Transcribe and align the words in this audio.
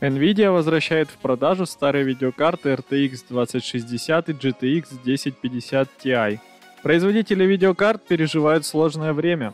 Nvidia 0.00 0.50
возвращает 0.50 1.10
в 1.10 1.18
продажу 1.18 1.66
старые 1.66 2.04
видеокарты 2.04 2.70
RTX 2.70 3.24
2060 3.28 4.30
и 4.30 4.32
GTX 4.32 4.86
1050 5.02 5.88
Ti. 6.02 6.38
Производители 6.82 7.44
видеокарт 7.44 8.02
переживают 8.06 8.64
сложное 8.64 9.12
время. 9.12 9.52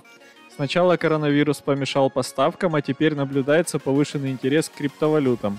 Сначала 0.54 0.96
коронавирус 0.96 1.58
помешал 1.58 2.10
поставкам, 2.10 2.76
а 2.76 2.82
теперь 2.82 3.16
наблюдается 3.16 3.80
повышенный 3.80 4.30
интерес 4.30 4.68
к 4.68 4.78
криптовалютам. 4.78 5.58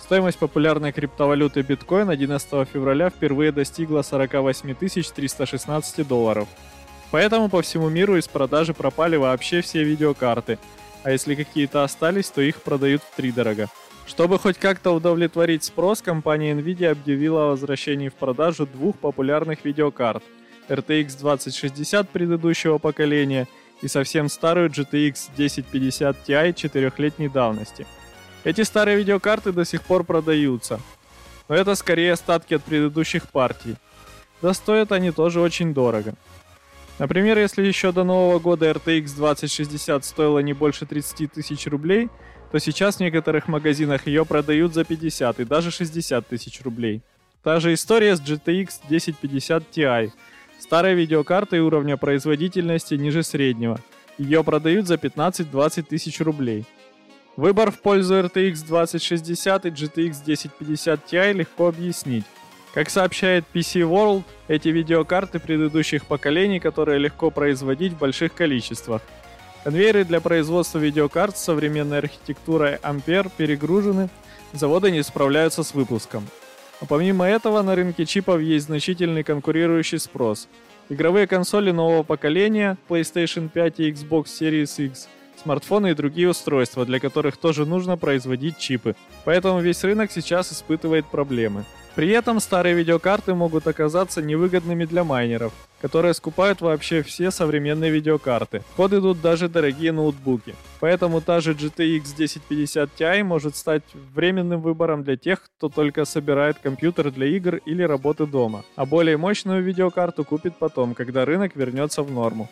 Стоимость 0.00 0.38
популярной 0.38 0.92
криптовалюты 0.92 1.60
биткоин 1.60 2.08
11 2.08 2.68
февраля 2.68 3.10
впервые 3.10 3.52
достигла 3.52 4.00
48 4.00 4.74
316 4.74 6.08
долларов. 6.08 6.48
Поэтому 7.10 7.50
по 7.50 7.60
всему 7.60 7.90
миру 7.90 8.16
из 8.16 8.28
продажи 8.28 8.72
пропали 8.72 9.16
вообще 9.16 9.60
все 9.60 9.84
видеокарты, 9.84 10.58
а 11.04 11.10
если 11.10 11.34
какие-то 11.34 11.84
остались, 11.84 12.30
то 12.30 12.40
их 12.40 12.62
продают 12.62 13.02
в 13.02 13.16
три 13.16 13.32
дорого. 13.32 13.68
Чтобы 14.06 14.38
хоть 14.38 14.58
как-то 14.58 14.90
удовлетворить 14.90 15.64
спрос, 15.64 16.02
компания 16.02 16.54
Nvidia 16.54 16.90
объявила 16.90 17.44
о 17.44 17.50
возвращении 17.50 18.08
в 18.08 18.14
продажу 18.14 18.66
двух 18.66 18.98
популярных 18.98 19.64
видеокарт 19.64 20.22
RTX 20.68 21.18
2060 21.18 22.08
предыдущего 22.08 22.78
поколения 22.78 23.48
и 23.80 23.88
совсем 23.88 24.28
старую 24.28 24.70
GTX 24.70 25.30
1050 25.34 26.28
Ti 26.28 26.52
четырехлетней 26.54 27.28
давности. 27.28 27.86
Эти 28.44 28.62
старые 28.62 28.96
видеокарты 28.96 29.52
до 29.52 29.64
сих 29.64 29.82
пор 29.82 30.04
продаются, 30.04 30.80
но 31.48 31.54
это 31.54 31.74
скорее 31.74 32.12
остатки 32.12 32.54
от 32.54 32.64
предыдущих 32.64 33.28
партий. 33.28 33.76
Да 34.40 34.52
стоят 34.52 34.90
они 34.92 35.12
тоже 35.12 35.40
очень 35.40 35.72
дорого. 35.72 36.14
Например, 36.98 37.38
если 37.38 37.66
еще 37.66 37.92
до 37.92 38.04
Нового 38.04 38.38
года 38.38 38.70
RTX 38.70 39.16
2060 39.16 40.04
стоила 40.04 40.38
не 40.40 40.52
больше 40.52 40.86
30 40.86 41.32
тысяч 41.32 41.66
рублей– 41.66 42.08
то 42.52 42.58
сейчас 42.58 42.96
в 42.96 43.00
некоторых 43.00 43.48
магазинах 43.48 44.06
ее 44.06 44.26
продают 44.26 44.74
за 44.74 44.84
50 44.84 45.40
и 45.40 45.44
даже 45.44 45.70
60 45.70 46.28
тысяч 46.28 46.60
рублей. 46.60 47.00
Та 47.42 47.60
же 47.60 47.72
история 47.72 48.14
с 48.14 48.20
GTX 48.20 48.68
1050 48.84 49.64
Ti. 49.72 50.12
Старая 50.60 50.92
видеокарта 50.92 51.60
уровня 51.62 51.96
производительности 51.96 52.94
ниже 52.94 53.22
среднего. 53.22 53.80
Ее 54.18 54.44
продают 54.44 54.86
за 54.86 54.96
15-20 54.96 55.82
тысяч 55.84 56.20
рублей. 56.20 56.66
Выбор 57.36 57.70
в 57.70 57.80
пользу 57.80 58.16
RTX 58.16 58.66
2060 58.66 59.64
и 59.64 59.68
GTX 59.70 60.22
1050 60.22 61.10
Ti 61.10 61.32
легко 61.32 61.68
объяснить. 61.68 62.26
Как 62.74 62.90
сообщает 62.90 63.44
PC 63.52 63.82
World, 63.82 64.24
эти 64.48 64.68
видеокарты 64.68 65.38
предыдущих 65.38 66.06
поколений, 66.06 66.60
которые 66.60 66.98
легко 66.98 67.30
производить 67.30 67.92
в 67.92 67.98
больших 67.98 68.34
количествах– 68.34 69.02
Конвейеры 69.64 70.04
для 70.04 70.20
производства 70.20 70.78
видеокарт 70.78 71.38
с 71.38 71.44
современной 71.44 71.98
архитектурой 71.98 72.78
Ampere 72.82 73.30
перегружены, 73.36 74.08
заводы 74.52 74.90
не 74.90 75.04
справляются 75.04 75.62
с 75.62 75.72
выпуском. 75.72 76.26
А 76.80 76.84
помимо 76.86 77.26
этого 77.26 77.62
на 77.62 77.76
рынке 77.76 78.04
чипов 78.04 78.40
есть 78.40 78.66
значительный 78.66 79.22
конкурирующий 79.22 80.00
спрос. 80.00 80.48
Игровые 80.88 81.28
консоли 81.28 81.70
нового 81.70 82.02
поколения, 82.02 82.76
PlayStation 82.88 83.48
5 83.48 83.78
и 83.78 83.90
Xbox 83.92 84.24
Series 84.24 84.84
X, 84.84 85.08
смартфоны 85.42 85.90
и 85.90 85.94
другие 85.94 86.28
устройства, 86.28 86.84
для 86.84 87.00
которых 87.00 87.36
тоже 87.36 87.66
нужно 87.66 87.96
производить 87.96 88.58
чипы. 88.58 88.96
Поэтому 89.24 89.60
весь 89.60 89.84
рынок 89.84 90.10
сейчас 90.10 90.52
испытывает 90.52 91.06
проблемы. 91.06 91.64
При 91.94 92.08
этом 92.08 92.40
старые 92.40 92.74
видеокарты 92.74 93.34
могут 93.34 93.66
оказаться 93.66 94.22
невыгодными 94.22 94.86
для 94.86 95.04
майнеров, 95.04 95.52
которые 95.82 96.14
скупают 96.14 96.62
вообще 96.62 97.02
все 97.02 97.30
современные 97.30 97.90
видеокарты. 97.90 98.62
В 98.72 98.76
ход 98.76 98.94
идут 98.94 99.20
даже 99.20 99.48
дорогие 99.50 99.92
ноутбуки. 99.92 100.54
Поэтому 100.80 101.20
та 101.20 101.40
же 101.40 101.52
GTX 101.52 102.14
1050 102.14 102.90
Ti 102.98 103.22
может 103.22 103.56
стать 103.56 103.82
временным 104.14 104.62
выбором 104.62 105.04
для 105.04 105.18
тех, 105.18 105.42
кто 105.42 105.68
только 105.68 106.06
собирает 106.06 106.56
компьютер 106.62 107.10
для 107.10 107.26
игр 107.26 107.56
или 107.56 107.82
работы 107.82 108.26
дома, 108.26 108.64
а 108.74 108.86
более 108.86 109.18
мощную 109.18 109.62
видеокарту 109.62 110.24
купит 110.24 110.56
потом, 110.56 110.94
когда 110.94 111.26
рынок 111.26 111.54
вернется 111.56 112.02
в 112.02 112.10
норму. 112.10 112.48